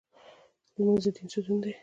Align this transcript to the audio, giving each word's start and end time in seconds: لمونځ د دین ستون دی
لمونځ 0.75 1.03
د 1.05 1.07
دین 1.15 1.27
ستون 1.33 1.57
دی 1.63 1.71